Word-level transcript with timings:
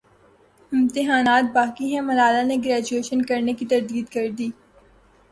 امتحانات 0.71 1.51
باقی 1.53 1.93
ہیں 1.93 2.01
ملالہ 2.01 2.41
نے 2.47 2.55
گریجویشن 2.65 3.21
کرنے 3.25 3.53
کی 3.53 3.65
تردید 3.65 4.09
کردی 4.13 4.49